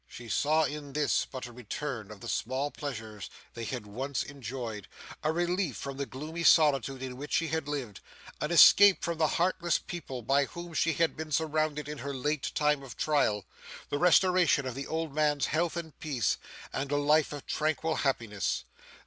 She 0.07 0.29
saw 0.29 0.63
in 0.63 0.93
this, 0.93 1.27
but 1.31 1.45
a 1.45 1.51
return 1.51 2.09
of 2.09 2.21
the 2.21 2.27
simple 2.27 2.71
pleasures 2.71 3.29
they 3.53 3.65
had 3.65 3.85
once 3.85 4.23
enjoyed, 4.23 4.87
a 5.21 5.31
relief 5.31 5.77
from 5.77 5.97
the 5.97 6.07
gloomy 6.07 6.41
solitude 6.41 7.03
in 7.03 7.17
which 7.17 7.33
she 7.33 7.49
had 7.49 7.67
lived, 7.67 7.99
an 8.41 8.49
escape 8.49 9.03
from 9.03 9.19
the 9.19 9.27
heartless 9.37 9.77
people 9.77 10.23
by 10.23 10.45
whom 10.45 10.73
she 10.73 10.93
had 10.93 11.15
been 11.15 11.31
surrounded 11.31 11.87
in 11.87 11.99
her 11.99 12.15
late 12.15 12.51
time 12.55 12.81
of 12.81 12.97
trial, 12.97 13.45
the 13.89 13.99
restoration 13.99 14.65
of 14.65 14.73
the 14.73 14.87
old 14.87 15.13
man's 15.13 15.45
health 15.45 15.77
and 15.77 15.99
peace, 15.99 16.37
and 16.73 16.91
a 16.91 16.97
life 16.97 17.31
of 17.31 17.45
tranquil 17.45 17.97
happiness. 17.97 18.63